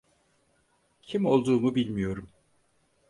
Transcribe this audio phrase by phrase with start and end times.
[1.01, 2.29] Kim olduğumu bilmiyorum.